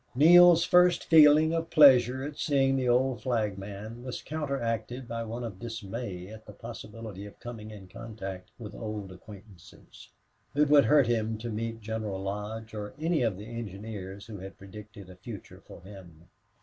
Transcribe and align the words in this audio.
Neale's 0.15 0.63
first 0.63 1.03
feeling 1.05 1.53
of 1.53 1.69
pleasure 1.69 2.23
at 2.23 2.35
seeing 2.39 2.75
the 2.75 2.89
old 2.89 3.21
flagman 3.21 4.03
was 4.03 4.23
counteracted 4.23 5.07
by 5.07 5.21
one 5.23 5.43
of 5.43 5.59
dismay 5.59 6.27
at 6.29 6.43
the 6.47 6.53
possibility 6.53 7.23
of 7.27 7.39
coming 7.39 7.69
in 7.69 7.87
contact 7.87 8.49
with 8.57 8.73
old 8.73 9.11
acquaintances. 9.11 10.09
It 10.55 10.69
would 10.69 10.85
hurt 10.85 11.05
him 11.05 11.37
to 11.37 11.51
meet 11.51 11.81
General 11.81 12.19
Lodge 12.19 12.73
or 12.73 12.95
any 12.99 13.21
of 13.21 13.37
the 13.37 13.45
engineers 13.45 14.25
who 14.25 14.39
had 14.39 14.57
predicted 14.57 15.07
a 15.07 15.15
future 15.17 15.61
for 15.67 15.83
him. 15.83 16.27